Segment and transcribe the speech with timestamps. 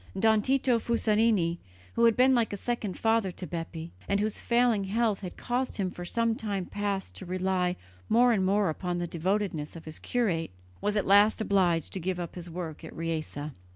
[0.17, 1.59] Don Tito Fusarini,
[1.93, 5.77] who had been like a second father to Bepi, and whose failing health had caused
[5.77, 7.75] him for some time past to rely
[8.09, 10.49] more and more upon the devotedness of his curate,
[10.81, 13.37] was at last obliged to give up his work at Riese.